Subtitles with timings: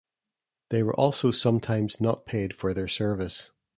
[0.71, 3.51] They were also sometimes not paid for their service.